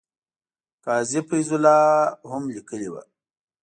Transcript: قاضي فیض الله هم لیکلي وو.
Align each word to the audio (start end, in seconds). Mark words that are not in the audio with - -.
قاضي 0.85 1.19
فیض 1.27 1.49
الله 1.55 1.81
هم 2.29 2.43
لیکلي 2.55 2.89
وو. 2.91 3.01